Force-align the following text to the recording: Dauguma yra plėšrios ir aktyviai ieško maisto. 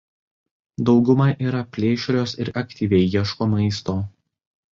Dauguma 0.89 1.27
yra 1.49 1.59
plėšrios 1.75 2.33
ir 2.45 2.51
aktyviai 2.63 3.13
ieško 3.19 3.51
maisto. 3.55 3.99